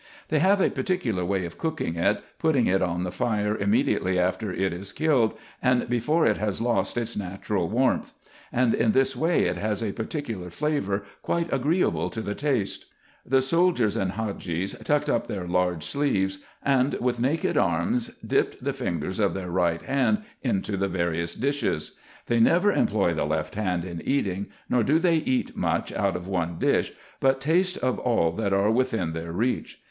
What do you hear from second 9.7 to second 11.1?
a particular flavour,